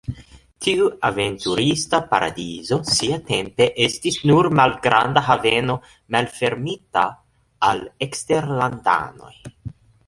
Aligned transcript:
Tiu 0.67 0.85
aventurista 1.09 1.99
paradizo 2.13 2.79
siatempe 2.93 3.69
estis 3.89 4.19
nur 4.31 4.51
malgranda 4.61 5.25
haveno 5.29 5.77
malfermita 6.17 7.09
al 7.71 7.89
eksterlandanoj. 8.09 9.35